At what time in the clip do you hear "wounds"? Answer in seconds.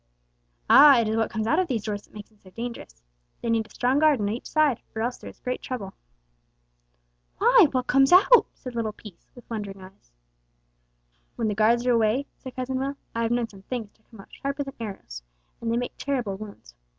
16.35-16.73